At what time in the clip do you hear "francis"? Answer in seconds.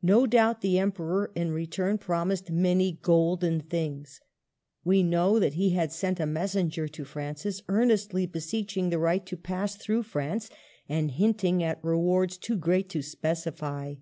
7.04-7.60